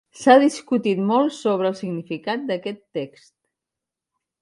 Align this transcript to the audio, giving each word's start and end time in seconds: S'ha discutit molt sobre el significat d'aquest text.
S'ha 0.19 0.35
discutit 0.43 1.01
molt 1.09 1.35
sobre 1.41 1.71
el 1.73 1.77
significat 1.83 2.51
d'aquest 2.51 2.85
text. 3.01 3.33